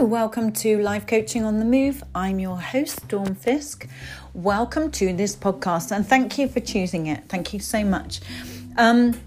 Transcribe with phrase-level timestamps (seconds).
[0.00, 2.04] Welcome to Life Coaching on the Move.
[2.14, 3.88] I'm your host, Dawn Fisk.
[4.32, 7.24] Welcome to this podcast and thank you for choosing it.
[7.28, 8.20] Thank you so much.
[8.76, 9.20] Um,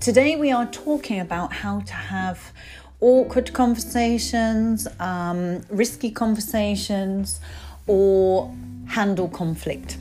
[0.00, 2.52] today, we are talking about how to have
[3.00, 7.38] awkward conversations, um, risky conversations,
[7.86, 8.52] or
[8.86, 9.98] handle conflict,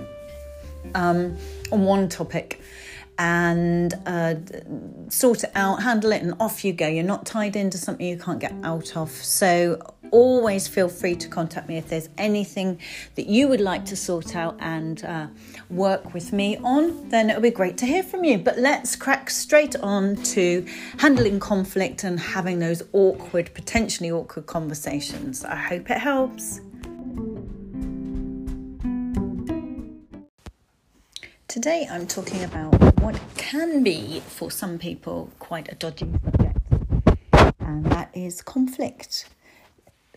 [0.95, 1.37] um,
[1.71, 2.61] on one topic
[3.17, 4.35] and uh,
[5.09, 6.87] sort it out, handle it, and off you go.
[6.87, 9.11] You're not tied into something you can't get out of.
[9.11, 9.79] So,
[10.11, 12.79] always feel free to contact me if there's anything
[13.15, 15.27] that you would like to sort out and uh,
[15.69, 18.37] work with me on, then it'll be great to hear from you.
[18.37, 20.65] But let's crack straight on to
[20.97, 25.43] handling conflict and having those awkward, potentially awkward conversations.
[25.43, 26.61] I hope it helps.
[31.47, 36.57] Today I'm talking about what can be, for some people, quite a dodgy subject,
[37.59, 39.25] and that is conflict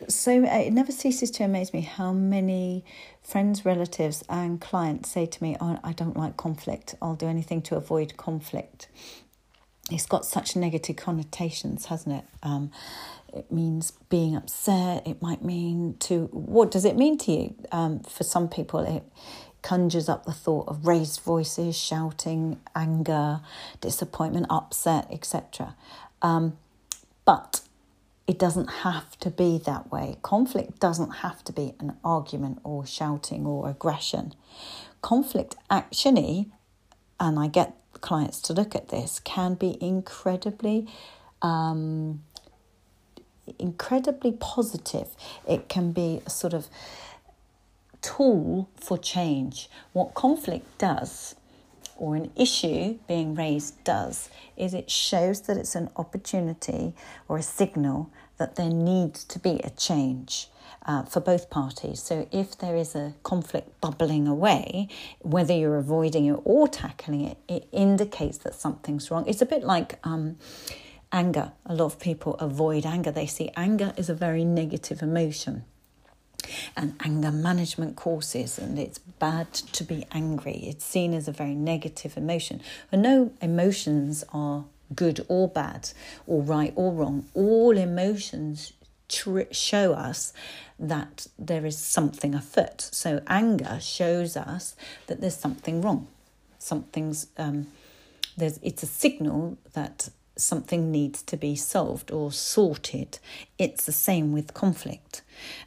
[0.09, 2.85] so uh, it never ceases to amaze me how many
[3.23, 6.95] friends, relatives, and clients say to me, oh, I don't like conflict.
[7.01, 8.89] I'll do anything to avoid conflict.
[9.91, 12.25] It's got such negative connotations, hasn't it?
[12.43, 12.71] Um,
[13.33, 15.07] it means being upset.
[15.07, 16.27] It might mean to.
[16.33, 17.55] What does it mean to you?
[17.73, 19.03] Um, for some people, it
[19.63, 23.41] conjures up the thought of raised voices, shouting, anger,
[23.81, 25.75] disappointment, upset, etc.
[26.23, 26.57] Um,
[27.25, 27.61] but
[28.27, 30.17] it doesn't have to be that way.
[30.23, 34.35] Conflict doesn't have to be an argument or shouting or aggression.
[35.03, 36.51] Conflict actually,
[37.21, 40.89] and I get clients to look at this, can be incredibly.
[41.43, 42.23] Um,
[43.59, 45.09] incredibly positive.
[45.47, 46.69] It can be a sort of
[48.01, 49.69] tool for change.
[49.93, 51.35] What conflict does
[51.97, 56.95] or an issue being raised does is it shows that it's an opportunity
[57.29, 60.49] or a signal that there needs to be a change.
[60.87, 62.03] Uh, for both parties.
[62.03, 64.89] So, if there is a conflict bubbling away,
[65.21, 69.27] whether you're avoiding it or tackling it, it indicates that something's wrong.
[69.27, 70.37] It's a bit like um,
[71.11, 71.53] anger.
[71.65, 75.65] A lot of people avoid anger, they see anger is a very negative emotion
[76.77, 80.57] and anger management courses, and it's bad to be angry.
[80.65, 82.61] It's seen as a very negative emotion.
[82.91, 85.91] And no emotions are good or bad,
[86.27, 87.27] or right or wrong.
[87.35, 88.73] All emotions
[89.09, 90.33] tr- show us
[90.79, 92.81] that there is something afoot.
[92.81, 94.75] So anger shows us
[95.07, 96.09] that there's something wrong.
[96.59, 97.69] Something's um,
[98.37, 103.19] there's it's a signal that something needs to be solved or sorted.
[103.59, 105.23] It's the same with conflict.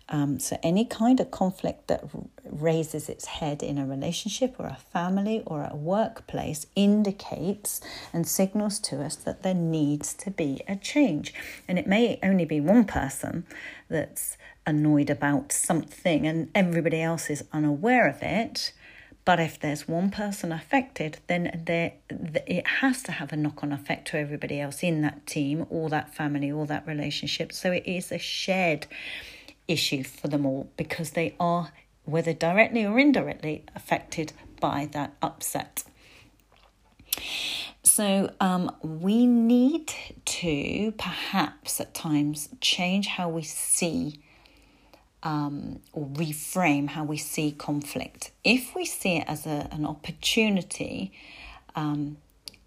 [0.10, 2.04] Um, so, any kind of conflict that
[2.46, 7.82] raises its head in a relationship or a family or a workplace indicates
[8.14, 11.34] and signals to us that there needs to be a change.
[11.68, 13.46] And it may only be one person
[13.90, 18.74] that's annoyed about something and everybody else is unaware of it
[19.28, 23.74] but if there's one person affected, then there, it has to have a knock on
[23.74, 27.52] effect to everybody else in that team or that family or that relationship.
[27.52, 28.88] So it is a shared
[29.68, 31.74] issue for them all because they are,
[32.06, 34.32] whether directly or indirectly, affected
[34.62, 35.84] by that upset.
[37.84, 39.92] So, um, we need
[40.24, 44.22] to perhaps at times change how we see
[45.24, 48.32] um, or reframe how we see conflict.
[48.44, 51.12] If we see it as a, an opportunity,
[51.76, 52.18] um,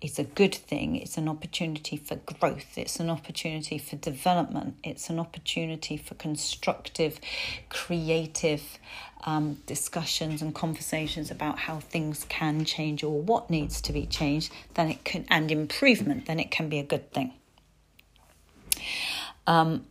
[0.00, 0.97] it's a good thing.
[0.97, 2.79] It's an opportunity for growth.
[2.79, 4.76] It's an opportunity for development.
[4.82, 7.20] It's an opportunity for constructive,
[7.69, 8.79] creative
[9.25, 14.50] um, discussions and conversations about how things can change or what needs to be changed.
[14.73, 16.26] Then it can and improvement.
[16.26, 17.35] Then it can be a good thing.
[19.46, 19.85] Um,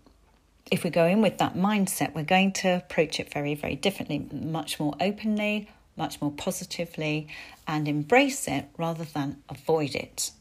[0.71, 4.27] if we go in with that mindset, we're going to approach it very, very differently,
[4.31, 7.27] much more openly, much more positively
[7.68, 10.31] and embrace it rather than avoid it.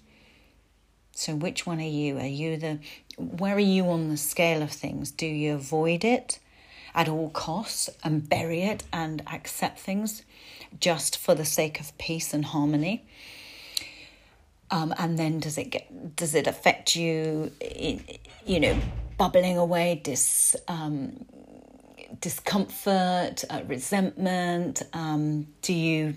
[1.13, 2.19] So, which one are you?
[2.19, 2.79] Are you the
[3.17, 5.11] where are you on the scale of things?
[5.11, 6.39] Do you avoid it
[6.95, 10.23] at all costs and bury it and accept things
[10.79, 13.05] just for the sake of peace and harmony?
[14.71, 17.51] Um, and then does it get does it affect you?
[17.61, 18.05] In,
[18.47, 18.79] you know,
[19.19, 21.27] bubbling away, dis um,
[22.21, 24.83] discomfort, uh, resentment?
[24.93, 26.15] Um, do you,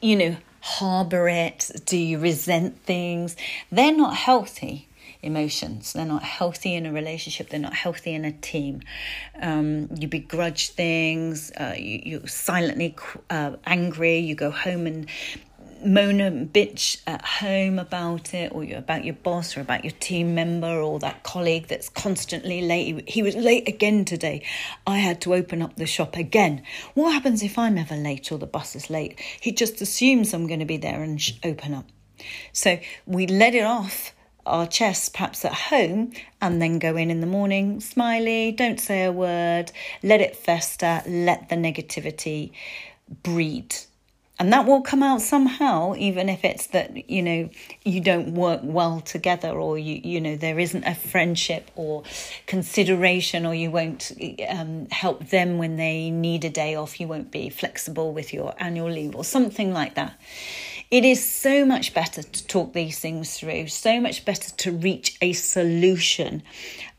[0.00, 1.70] you know, harbor it?
[1.84, 3.36] Do you resent things?
[3.72, 4.88] They're not healthy
[5.22, 5.92] emotions.
[5.92, 7.48] They're not healthy in a relationship.
[7.48, 8.82] They're not healthy in a team.
[9.40, 11.50] Um, you begrudge things.
[11.52, 12.94] Uh, you, you're silently
[13.30, 14.18] uh, angry.
[14.18, 15.08] You go home and
[15.86, 19.92] moan and bitch at home about it, or you're about your boss, or about your
[19.92, 23.08] team member, or that colleague that's constantly late.
[23.08, 24.44] He was late again today.
[24.86, 26.62] I had to open up the shop again.
[26.94, 29.20] What happens if I'm ever late or the bus is late?
[29.40, 31.86] He just assumes I'm going to be there and sh- open up.
[32.52, 34.12] So we let it off
[34.46, 39.04] our chest, perhaps at home, and then go in in the morning, smiley, don't say
[39.04, 39.72] a word,
[40.02, 42.52] let it fester, let the negativity
[43.22, 43.74] breed
[44.38, 47.48] and that will come out somehow even if it's that you know
[47.84, 52.02] you don't work well together or you you know there isn't a friendship or
[52.46, 54.12] consideration or you won't
[54.48, 57.00] um, help them when they need a day off.
[57.00, 60.18] You won't be flexible with your annual leave or something like that.
[60.90, 65.16] It is so much better to talk these things through so much better to reach
[65.20, 66.42] a solution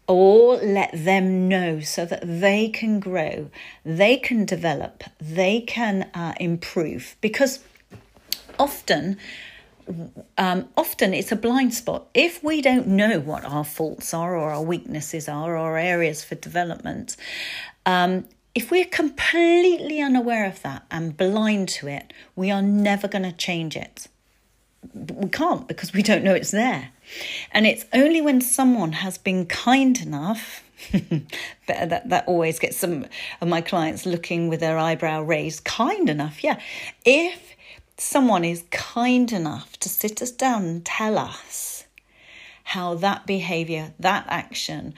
[0.07, 3.49] or let them know so that they can grow,
[3.83, 7.17] they can develop, they can uh, improve.
[7.19, 7.59] Because
[8.57, 9.17] often,
[10.37, 12.07] um, often it's a blind spot.
[12.13, 16.35] If we don't know what our faults are, or our weaknesses are, or areas for
[16.35, 17.17] development,
[17.85, 18.25] um,
[18.55, 23.31] if we're completely unaware of that and blind to it, we are never going to
[23.31, 24.07] change it
[24.93, 26.89] we can't because we don't know it's there.
[27.51, 30.63] And it's only when someone has been kind enough.
[31.67, 33.07] that that always gets some
[33.41, 35.63] of my clients looking with their eyebrow raised.
[35.63, 36.59] Kind enough, yeah.
[37.03, 37.55] If
[37.97, 41.85] someone is kind enough to sit us down and tell us
[42.63, 44.93] how that behavior, that action,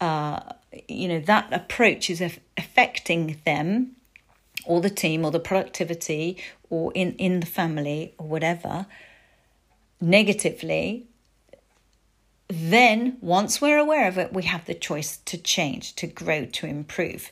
[0.00, 0.40] uh,
[0.88, 2.20] you know, that approach is
[2.56, 3.94] affecting them
[4.64, 6.36] or the team or the productivity
[6.70, 8.86] or in, in the family or whatever,
[10.02, 11.06] negatively,
[12.48, 16.66] then once we're aware of it, we have the choice to change, to grow, to
[16.66, 17.30] improve.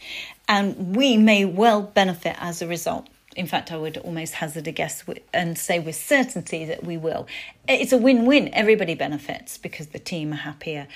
[0.48, 3.08] And we may well benefit as a result.
[3.36, 7.26] In fact, I would almost hazard a guess and say with certainty that we will.
[7.68, 8.48] It's a win win.
[8.54, 10.88] Everybody benefits because the team are happier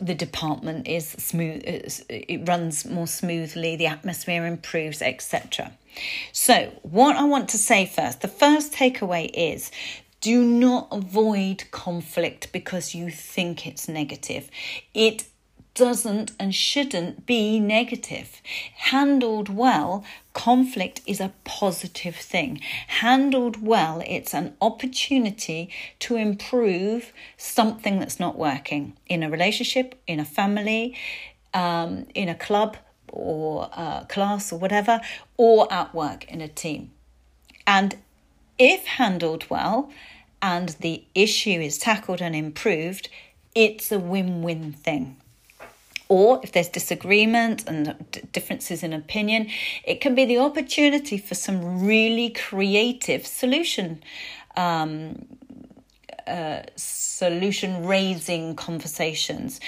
[0.00, 5.72] the department is smooth it runs more smoothly the atmosphere improves etc
[6.32, 9.70] so what i want to say first the first takeaway is
[10.26, 14.50] do not avoid conflict because you think it's negative.
[14.92, 15.28] It
[15.74, 18.42] doesn't and shouldn't be negative.
[18.74, 22.60] Handled well, conflict is a positive thing.
[22.88, 30.18] Handled well, it's an opportunity to improve something that's not working in a relationship, in
[30.18, 30.96] a family,
[31.54, 32.76] um, in a club
[33.12, 35.00] or a class or whatever,
[35.36, 36.90] or at work in a team.
[37.64, 37.94] And
[38.58, 39.90] if handled well,
[40.42, 43.08] and the issue is tackled and improved,
[43.54, 45.16] it's a win win thing.
[46.08, 49.48] Or if there's disagreement and differences in opinion,
[49.84, 54.02] it can be the opportunity for some really creative solution.
[54.56, 55.26] Um,
[56.26, 59.60] uh, solution raising conversations.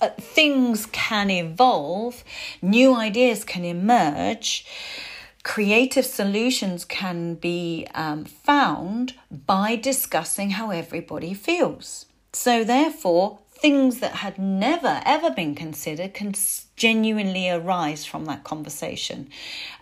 [0.00, 2.24] Uh, things can evolve,
[2.60, 4.66] new ideas can emerge
[5.46, 12.06] creative solutions can be um, found by discussing how everybody feels.
[12.32, 16.34] So, therefore, things that had never ever been considered can
[16.74, 19.30] genuinely arise from that conversation.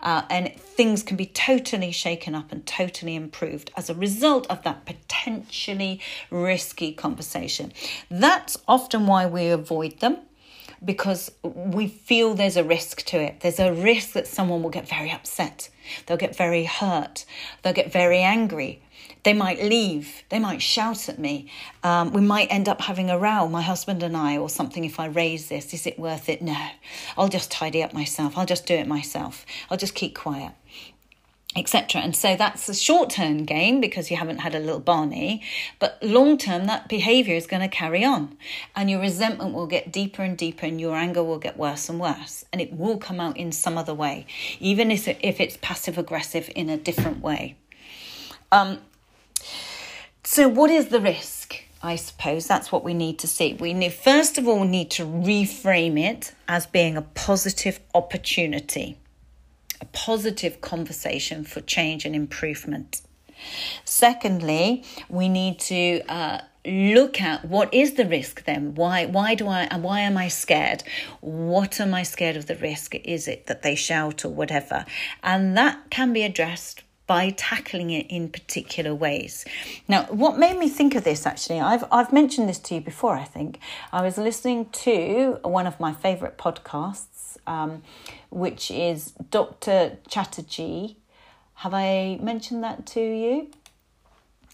[0.03, 4.61] Uh, and things can be totally shaken up and totally improved as a result of
[4.61, 7.73] that potentially risky conversation.
[8.11, 10.19] That's often why we avoid them
[10.85, 13.41] because we feel there's a risk to it.
[13.41, 15.69] There's a risk that someone will get very upset,
[16.05, 17.25] they'll get very hurt,
[17.61, 18.81] they'll get very angry.
[19.23, 20.23] they might leave.
[20.29, 21.51] They might shout at me.
[21.83, 24.85] Um, we might end up having a row, my husband and I, or something.
[24.85, 26.41] If I raise this, is it worth it?
[26.41, 26.69] No.
[27.17, 28.37] I'll just tidy up myself.
[28.37, 29.45] I'll just do it myself.
[29.69, 30.53] I'll just keep quiet
[31.55, 32.01] etc.
[32.01, 35.41] And so that's a short term gain because you haven't had a little Barney,
[35.79, 38.37] but long term, that behavior is going to carry on,
[38.75, 41.99] and your resentment will get deeper and deeper, and your anger will get worse and
[41.99, 44.25] worse, and it will come out in some other way,
[44.59, 47.55] even if, if it's passive aggressive in a different way.
[48.51, 48.79] Um,
[50.23, 51.61] so, what is the risk?
[51.83, 53.53] I suppose that's what we need to see.
[53.53, 58.97] We need, first of all, need to reframe it as being a positive opportunity,
[59.81, 63.01] a positive conversation for change and improvement.
[63.83, 69.47] Secondly, we need to uh, look at what is the risk then why why do
[69.47, 70.81] i why am i scared
[71.21, 74.83] what am i scared of the risk is it that they shout or whatever
[75.21, 79.45] and that can be addressed by tackling it in particular ways.
[79.87, 83.15] Now, what made me think of this actually, I've, I've mentioned this to you before,
[83.15, 83.59] I think.
[83.91, 87.83] I was listening to one of my favourite podcasts, um,
[88.35, 89.97] which is Dr.
[90.09, 90.97] Chatterjee.
[91.55, 93.49] Have I mentioned that to you?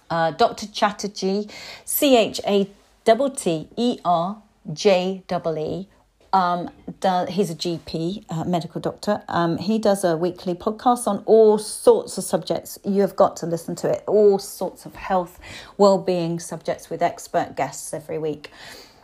[0.09, 0.67] Uh, Dr.
[0.67, 1.49] Chatterjee,
[1.83, 2.69] C H A
[3.03, 5.87] T T E R J E
[6.33, 6.69] um,
[7.27, 9.21] he's a GP, uh, medical doctor.
[9.27, 12.79] Um, he does a weekly podcast on all sorts of subjects.
[12.85, 14.03] You have got to listen to it.
[14.07, 15.39] All sorts of health,
[15.77, 18.49] well-being subjects with expert guests every week.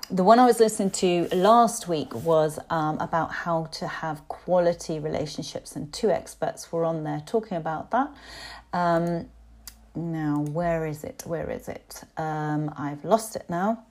[0.09, 4.99] The one I was listening to last week was um, about how to have quality
[4.99, 8.09] relationships, and two experts were on there talking about that.
[8.71, 9.25] Um,
[9.95, 11.23] now, where is it?
[11.25, 12.03] Where is it?
[12.15, 13.83] Um, I've lost it now.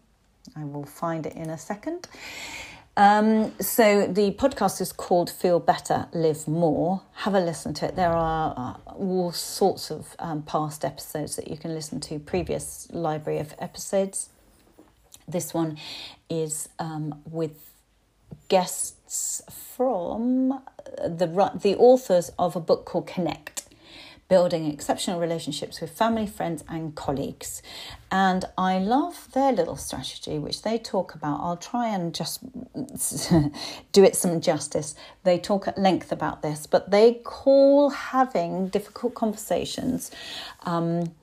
[0.57, 2.09] I will find it in a second.
[2.97, 7.03] Um, so the podcast is called Feel Better, Live More.
[7.13, 7.97] Have a listen to it.
[7.97, 12.89] There are uh, all sorts of um, past episodes that you can listen to, previous
[12.91, 14.31] library of episodes.
[15.29, 15.79] This one
[16.29, 17.71] is um, with
[18.49, 19.43] guests
[19.77, 20.63] from
[20.99, 23.67] the the authors of a book called Connect
[24.29, 27.63] building exceptional relationships with family, friends, and colleagues.
[28.11, 31.41] And I love their little strategy, which they talk about.
[31.41, 32.41] I'll try and just
[33.93, 34.95] do it some justice.
[35.23, 40.11] They talk at length about this, but they call having difficult conversations.
[40.63, 41.15] Um,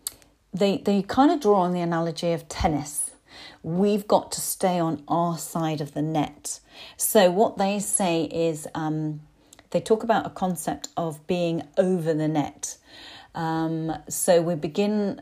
[0.54, 3.03] they they kind of draw on the analogy of tennis.
[3.64, 6.60] We've got to stay on our side of the net.
[6.98, 8.68] So what they say is.
[8.76, 9.22] Um,
[9.74, 12.78] they talk about a concept of being over the net.
[13.36, 15.22] Um, so we begin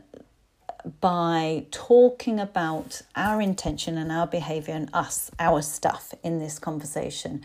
[1.00, 7.42] by talking about our intention and our behavior and us, our stuff in this conversation.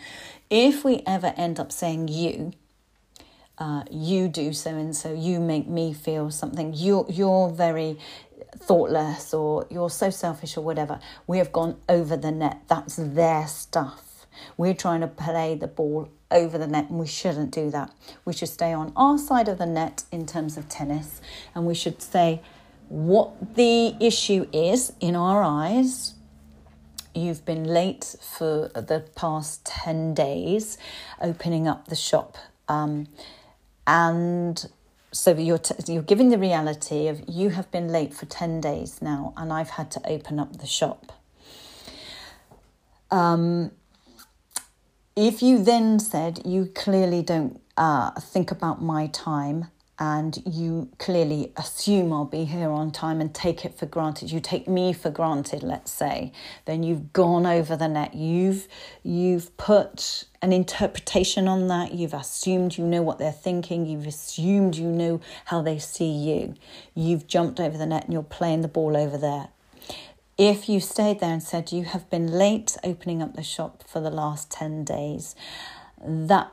[0.49, 2.51] If we ever end up saying you,
[3.57, 7.97] uh, you do so and so, you make me feel something, you're, you're very
[8.57, 12.61] thoughtless or you're so selfish or whatever, we have gone over the net.
[12.67, 14.27] That's their stuff.
[14.55, 17.91] We're trying to play the ball over the net, and we shouldn't do that.
[18.25, 21.21] We should stay on our side of the net in terms of tennis,
[21.55, 22.41] and we should say
[22.89, 26.13] what the issue is in our eyes.
[27.15, 30.77] You've been late for the past 10 days
[31.19, 32.37] opening up the shop.
[32.67, 33.07] Um,
[33.87, 34.69] and
[35.11, 39.01] so you're, t- you're giving the reality of you have been late for 10 days
[39.01, 41.13] now, and I've had to open up the shop.
[43.09, 43.71] Um,
[45.15, 49.67] if you then said you clearly don't uh, think about my time
[49.99, 54.31] and you clearly assume I'll be here on time and take it for granted.
[54.31, 56.31] You take me for granted, let's say.
[56.65, 58.13] Then you've gone over the net.
[58.13, 58.67] You've
[59.03, 61.93] you've put an interpretation on that.
[61.93, 63.87] You've assumed you know what they're thinking.
[63.87, 66.53] You've assumed you know how they see you.
[66.93, 69.49] You've jumped over the net and you're playing the ball over there.
[70.37, 73.99] If you stayed there and said you have been late opening up the shop for
[73.99, 75.35] the last 10 days,
[76.05, 76.51] that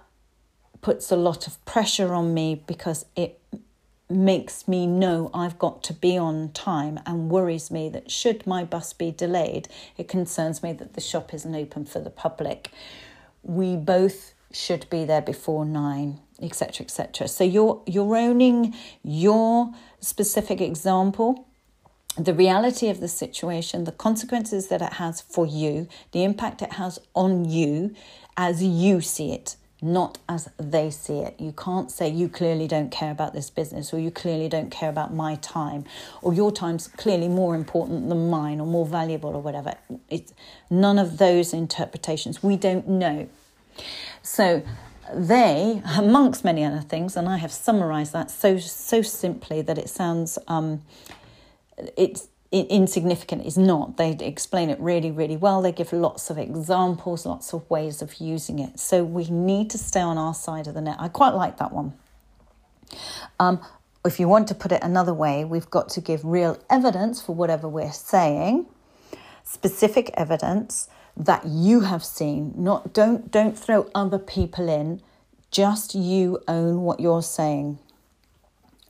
[0.84, 3.40] puts a lot of pressure on me because it
[4.10, 8.64] makes me know I've got to be on time and worries me that should my
[8.64, 12.70] bus be delayed, it concerns me that the shop isn't open for the public.
[13.42, 17.28] We both should be there before nine, etc., etc.
[17.28, 21.48] So you're you're owning your specific example
[22.18, 26.74] the reality of the situation, the consequences that it has for you, the impact it
[26.74, 27.94] has on you
[28.36, 31.38] as you see it, not as they see it.
[31.38, 34.88] You can't say you clearly don't care about this business or you clearly don't care
[34.88, 35.84] about my time
[36.22, 39.74] or your time's clearly more important than mine or more valuable or whatever.
[40.08, 40.32] It's
[40.70, 42.42] none of those interpretations.
[42.42, 43.28] We don't know.
[44.22, 44.62] So
[45.12, 49.90] they, amongst many other things, and I have summarized that so so simply that it
[49.90, 50.82] sounds um,
[51.96, 52.28] it's
[52.62, 53.96] insignificant is not.
[53.96, 55.62] They explain it really, really well.
[55.62, 58.78] They give lots of examples, lots of ways of using it.
[58.78, 60.96] So we need to stay on our side of the net.
[60.98, 61.94] I quite like that one.
[63.40, 63.60] Um,
[64.04, 67.34] if you want to put it another way, we've got to give real evidence for
[67.34, 68.66] whatever we're saying,
[69.42, 72.52] specific evidence that you have seen.
[72.56, 75.00] Not don't don't throw other people in.
[75.50, 77.78] Just you own what you're saying.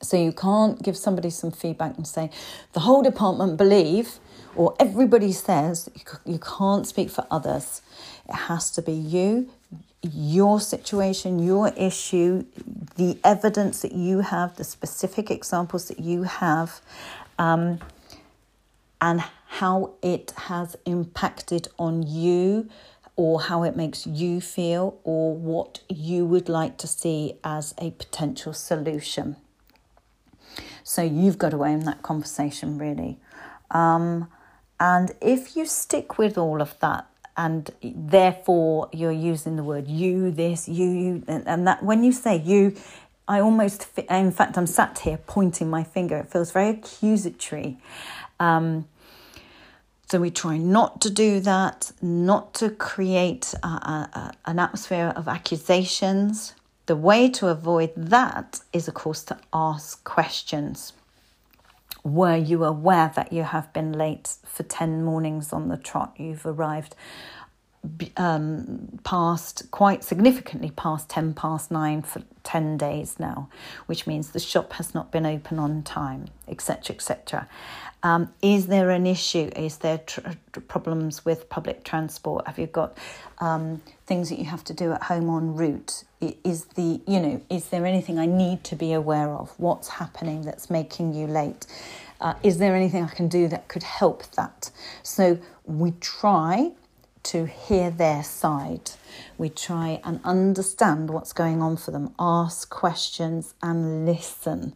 [0.05, 2.31] So you can't give somebody some feedback and say,
[2.73, 4.19] the whole department believe,
[4.55, 5.89] or everybody says,
[6.25, 7.83] you can't speak for others.
[8.29, 9.51] It has to be you,
[10.03, 12.45] your situation, your issue,
[12.97, 16.81] the evidence that you have, the specific examples that you have,
[17.39, 17.81] um,
[19.01, 22.69] and how it has impacted on you
[23.17, 27.91] or how it makes you feel or what you would like to see as a
[27.93, 29.37] potential solution.
[30.85, 33.19] So you've got to own that conversation really.
[33.71, 34.29] Um,
[34.79, 40.31] and if you stick with all of that, and therefore you're using the word you,
[40.31, 42.77] this, you, you, and that when you say you,
[43.27, 46.19] I almost, in fact, I'm sat here pointing my finger.
[46.19, 47.79] It feels very accusatory.
[48.39, 48.87] Um,
[50.09, 55.27] so we try not to do that, not to create a, a, an atmosphere of
[55.27, 56.55] accusations.
[56.87, 60.93] The way to avoid that is, of course, to ask questions.
[62.03, 66.15] Were you aware that you have been late for 10 mornings on the trot?
[66.19, 66.95] You've arrived
[68.17, 73.49] um, past, quite significantly past 10 past 9 for 10 days now,
[73.87, 76.95] which means the shop has not been open on time, etc.
[76.95, 77.49] etc.
[78.03, 79.51] Um, is there an issue?
[79.57, 80.21] Is there tr-
[80.69, 82.47] problems with public transport?
[82.47, 82.99] Have you got
[83.39, 86.05] um, things that you have to do at home en route?
[86.45, 89.53] Is the you know is there anything I need to be aware of?
[89.59, 91.67] What's happening that's making you late?
[92.21, 94.71] Uh, is there anything I can do that could help that?
[95.03, 96.73] So we try
[97.25, 98.93] to hear their side.
[99.39, 104.75] We try and understand what's going on for them, ask questions and listen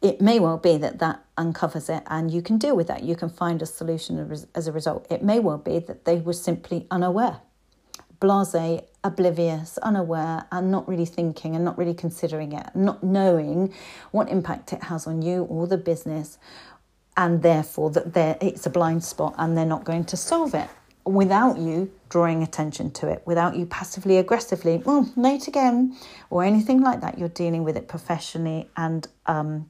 [0.00, 3.02] it may well be that that uncovers it and you can deal with that.
[3.02, 4.18] You can find a solution
[4.54, 5.06] as a result.
[5.10, 7.40] It may well be that they were simply unaware,
[8.20, 13.74] blase, oblivious, unaware, and not really thinking and not really considering it, not knowing
[14.12, 16.38] what impact it has on you or the business,
[17.16, 20.68] and therefore that it's a blind spot and they're not going to solve it
[21.04, 25.96] without you drawing attention to it, without you passively aggressively, oh, late again,
[26.30, 27.18] or anything like that.
[27.18, 29.68] You're dealing with it professionally and um,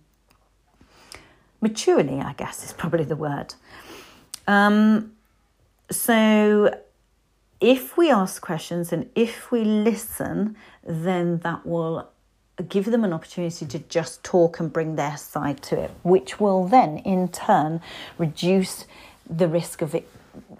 [1.60, 3.54] maturely, I guess is probably the word.
[4.46, 5.12] Um,
[5.90, 6.74] so,
[7.60, 12.08] if we ask questions and if we listen, then that will
[12.68, 16.66] give them an opportunity to just talk and bring their side to it, which will
[16.66, 17.80] then in turn
[18.16, 18.86] reduce
[19.28, 20.08] the risk of it,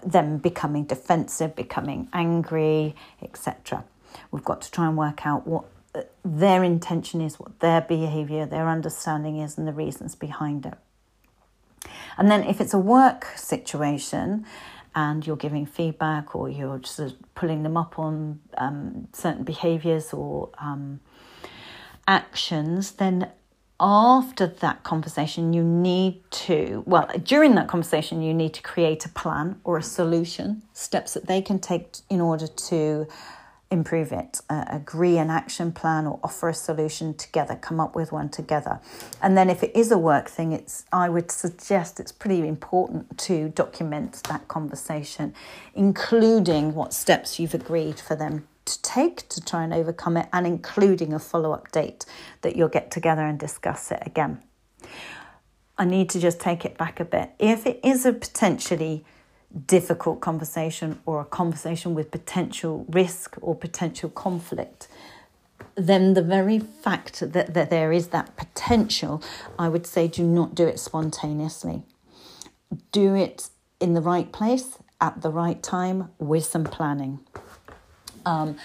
[0.05, 3.85] them becoming defensive, becoming angry, etc.
[4.31, 8.47] We've got to try and work out what uh, their intention is, what their behaviour,
[8.47, 10.75] their understanding is, and the reasons behind it.
[12.17, 14.45] And then if it's a work situation
[14.95, 20.51] and you're giving feedback or you're just pulling them up on um, certain behaviors or
[20.59, 21.01] um,
[22.07, 23.31] actions, then
[23.81, 29.09] after that conversation, you need to, well, during that conversation, you need to create a
[29.09, 33.07] plan or a solution, steps that they can take in order to
[33.71, 38.13] improve it, uh, agree an action plan or offer a solution together, come up with
[38.13, 38.81] one together.
[39.21, 43.19] And then if it is a work thing, it's I would suggest it's pretty important
[43.19, 45.35] to document that conversation,
[45.75, 50.47] including what steps you've agreed for them to take to try and overcome it and
[50.47, 52.05] including a follow-up date
[52.43, 54.43] that you'll get together and discuss it again.
[55.77, 57.31] I need to just take it back a bit.
[57.39, 59.05] If it is a potentially
[59.67, 64.89] difficult conversation or a conversation with potential risk or potential conflict,
[65.75, 69.23] then the very fact that, that there is that potential,
[69.59, 71.83] I would say do not do it spontaneously.
[72.93, 73.49] Do it
[73.81, 77.21] in the right place at the right time with some planning.
[78.27, 78.57] Um,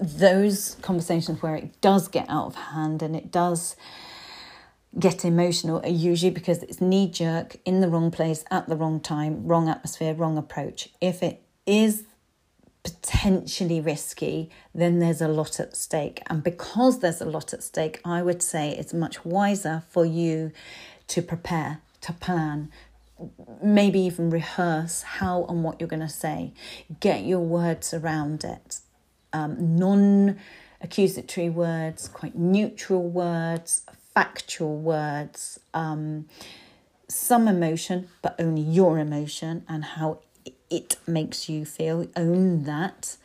[0.00, 3.76] those conversations where it does get out of hand and it does
[4.98, 9.00] get emotional are usually because it's knee jerk in the wrong place at the wrong
[9.00, 10.88] time, wrong atmosphere, wrong approach.
[11.00, 12.04] If it is
[12.84, 16.22] potentially risky, then there's a lot at stake.
[16.28, 20.52] And because there's a lot at stake, I would say it's much wiser for you
[21.08, 22.70] to prepare, to plan,
[23.62, 26.52] maybe even rehearse how and what you're going to say.
[27.00, 28.80] Get your words around it.
[29.32, 30.38] Um, non
[30.80, 33.82] accusatory words, quite neutral words,
[34.14, 35.60] factual words.
[35.72, 36.26] Um,
[37.08, 40.20] some emotion, but only your emotion and how
[40.70, 42.08] it makes you feel.
[42.16, 43.16] Own that.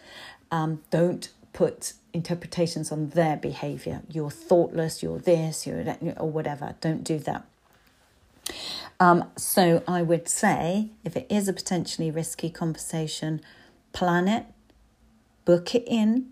[0.52, 4.02] Um, don't put interpretations on their behavior.
[4.12, 6.76] You're thoughtless, you're this, you're that, or whatever.
[6.82, 7.46] Don't do that.
[9.00, 13.42] Um, so I would say if it is a potentially risky conversation,
[13.94, 14.46] plan it,
[15.46, 16.30] book it in,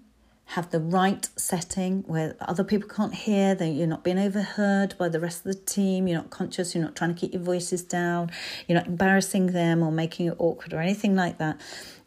[0.52, 5.10] have the right setting where other people can't hear, that you're not being overheard by
[5.10, 7.84] the rest of the team, you're not conscious, you're not trying to keep your voices
[7.84, 8.32] down,
[8.66, 11.60] you're not embarrassing them or making it awkward or anything like that.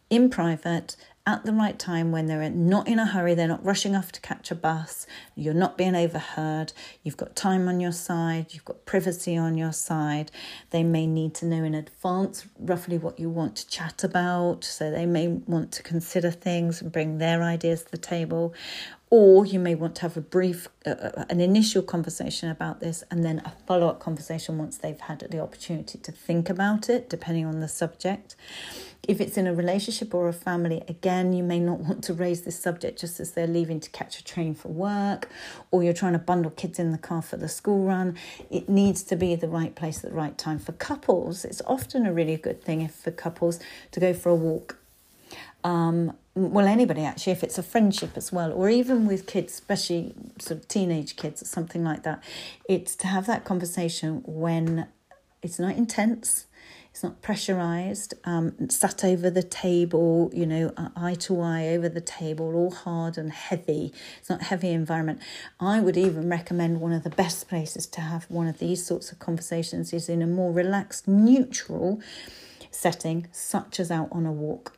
[0.09, 3.95] In private, at the right time when they're not in a hurry, they're not rushing
[3.95, 8.47] off to catch a bus, you're not being overheard, you've got time on your side,
[8.51, 10.31] you've got privacy on your side.
[10.71, 14.91] They may need to know in advance roughly what you want to chat about, so
[14.91, 18.55] they may want to consider things and bring their ideas to the table.
[19.11, 23.03] Or you may want to have a brief, uh, uh an initial conversation about this
[23.11, 27.11] and then a follow up conversation once they've had the opportunity to think about it,
[27.11, 28.37] depending on the subject.
[29.09, 32.43] If it's in a relationship or a family, again, you may not want to raise
[32.43, 35.29] this subject just as they're leaving to catch a train for work
[35.71, 38.17] or you're trying to bundle kids in the car for the school run.
[38.51, 40.59] It needs to be the right place at the right time.
[40.59, 43.59] For couples, it's often a really good thing if for couples
[43.93, 44.77] to go for a walk.
[45.65, 50.15] Um, well, anybody actually, if it's a friendship as well, or even with kids, especially
[50.39, 52.23] sort of teenage kids or something like that,
[52.69, 54.87] it's to have that conversation when
[55.43, 56.47] it's not intense
[56.91, 62.01] it's not pressurized, um, sat over the table, you know, eye to eye over the
[62.01, 63.93] table, all hard and heavy.
[64.19, 65.21] It's not heavy environment.
[65.61, 69.13] I would even recommend one of the best places to have one of these sorts
[69.13, 72.01] of conversations is in a more relaxed, neutral
[72.73, 74.77] setting, such as out on a walk.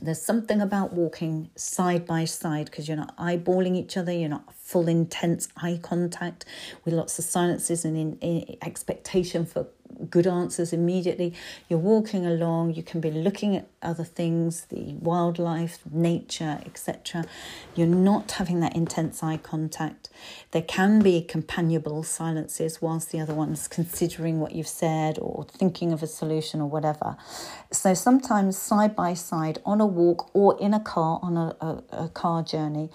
[0.00, 4.52] There's something about walking side by side because you're not eyeballing each other, you're not
[4.54, 6.44] full intense eye contact
[6.84, 9.68] with lots of silences and in, in expectation for
[10.10, 11.34] good answers immediately.
[11.68, 17.24] You're walking along, you can be looking at other things, the wildlife, nature, etc.
[17.74, 20.08] You're not having that intense eye contact.
[20.52, 25.92] There can be companionable silences whilst the other one's considering what you've said or thinking
[25.92, 27.16] of a solution or whatever.
[27.70, 32.04] So sometimes side by side on a walk or in a car on a, a,
[32.04, 32.90] a car journey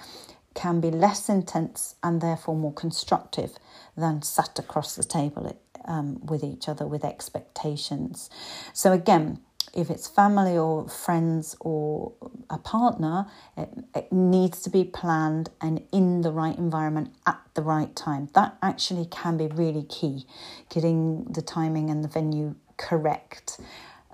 [0.57, 3.51] can be less intense and therefore more constructive
[3.95, 5.45] than sat across the table
[5.87, 8.29] um, with each other with expectations.
[8.73, 9.39] So, again,
[9.73, 12.13] if it's family or friends or
[12.49, 17.61] a partner, it, it, needs to be planned and in the right environment at the
[17.61, 18.29] right time.
[18.33, 20.25] That actually can be really key,
[20.69, 23.59] getting the timing and the venue correct.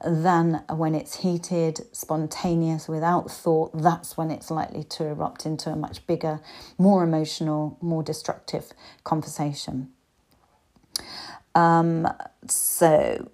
[0.06, 5.78] Than when it's heated, spontaneous, without thought, that's when it's likely to erupt into a
[5.78, 6.42] much bigger,
[6.78, 8.74] more emotional, more destructive
[9.06, 9.90] conversation.
[11.56, 12.08] Um,
[12.48, 13.30] so,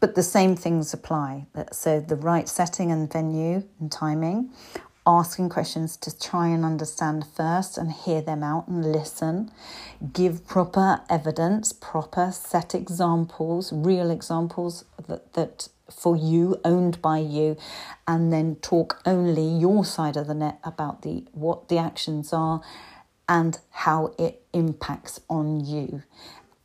[0.00, 1.46] but the same things apply.
[1.72, 4.50] So, the right setting and venue and timing,
[5.06, 9.50] asking questions to try and understand first and hear them out and listen,
[10.12, 17.56] give proper evidence, proper set examples, real examples that, that for you, owned by you,
[18.06, 22.60] and then talk only your side of the net about the what the actions are
[23.28, 26.02] and how it impacts on you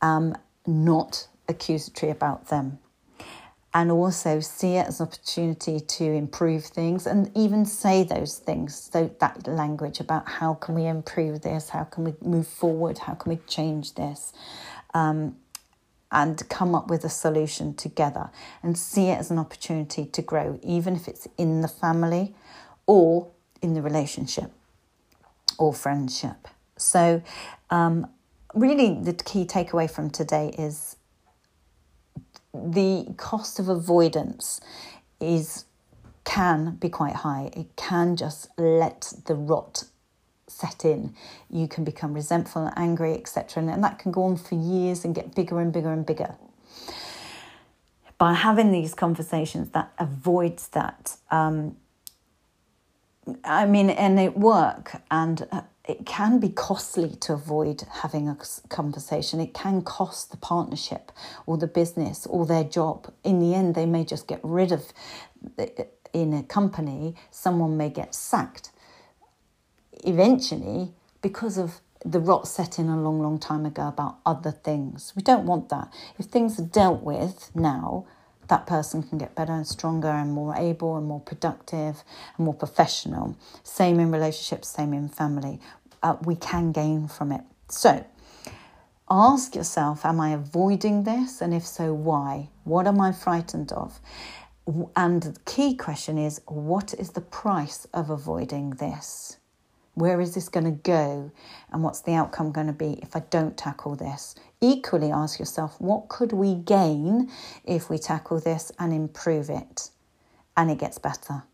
[0.02, 2.78] um, not accusatory about them.
[3.74, 8.88] And also see it as an opportunity to improve things and even say those things,
[8.90, 13.12] so that language about how can we improve this, how can we move forward, how
[13.12, 14.32] can we change this,
[14.94, 15.36] um,
[16.10, 18.30] and come up with a solution together
[18.62, 22.34] and see it as an opportunity to grow, even if it's in the family
[22.86, 23.28] or
[23.60, 24.50] in the relationship
[25.58, 26.48] or friendship.
[26.78, 27.22] So,
[27.68, 28.06] um,
[28.56, 30.96] really the key takeaway from today is
[32.52, 34.60] the cost of avoidance
[35.20, 35.66] is
[36.24, 37.50] can be quite high.
[37.54, 39.84] It can just let the rot
[40.48, 41.14] set in.
[41.48, 43.62] You can become resentful and angry, etc.
[43.62, 46.34] And, and that can go on for years and get bigger and bigger and bigger.
[48.18, 51.16] By having these conversations, that avoids that.
[51.30, 51.76] Um,
[53.44, 58.36] I mean, and it work and uh, it can be costly to avoid having a
[58.68, 59.40] conversation.
[59.40, 61.12] It can cost the partnership
[61.46, 63.12] or the business or their job.
[63.24, 64.92] In the end, they may just get rid of,
[66.12, 68.70] in a company, someone may get sacked.
[70.04, 75.12] Eventually, because of the rot set in a long, long time ago about other things.
[75.16, 75.92] We don't want that.
[76.18, 78.06] If things are dealt with now,
[78.48, 82.04] that person can get better and stronger and more able and more productive
[82.36, 83.36] and more professional.
[83.62, 85.60] Same in relationships, same in family.
[86.02, 87.42] Uh, we can gain from it.
[87.68, 88.04] So,
[89.08, 91.40] Ask yourself, am I avoiding this?
[91.40, 92.48] And if so, why?
[92.64, 94.00] What am I frightened of?
[94.96, 99.38] And the key question is, what is the price of avoiding this?
[99.96, 101.32] Where is this going to go?
[101.72, 104.34] And what's the outcome going to be if I don't tackle this?
[104.60, 107.30] Equally, ask yourself, what could we gain
[107.64, 109.90] if we tackle this and improve it?
[110.56, 111.44] And it gets better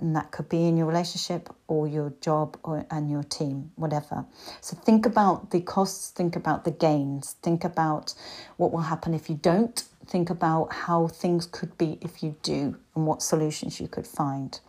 [0.00, 4.24] and that could be in your relationship or your job or and your team whatever
[4.60, 8.14] so think about the costs think about the gains think about
[8.56, 12.76] what will happen if you don't think about how things could be if you do
[12.94, 14.60] and what solutions you could find